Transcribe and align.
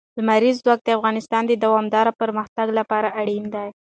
لمریز 0.17 0.57
ځواک 0.63 0.79
د 0.83 0.89
افغانستان 0.97 1.43
د 1.47 1.53
دوامداره 1.63 2.11
پرمختګ 2.21 2.67
لپاره 2.79 3.13
اړین 3.21 3.45
دي. 3.55 3.67